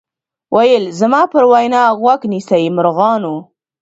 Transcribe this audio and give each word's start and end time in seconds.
ویل 0.55 0.85
زما 0.99 1.21
پر 1.31 1.43
وینا 1.51 1.83
غوږ 2.01 2.21
نیسۍ 2.31 2.63
مرغانو 2.75 3.35